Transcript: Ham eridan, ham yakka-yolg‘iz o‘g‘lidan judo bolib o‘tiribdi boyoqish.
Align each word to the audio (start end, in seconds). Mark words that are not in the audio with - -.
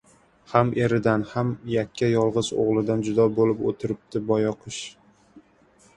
Ham 0.53 0.71
eridan, 0.85 1.25
ham 1.33 1.51
yakka-yolg‘iz 1.73 2.49
o‘g‘lidan 2.63 3.07
judo 3.11 3.27
bolib 3.39 3.63
o‘tiribdi 3.73 4.23
boyoqish. 4.33 4.83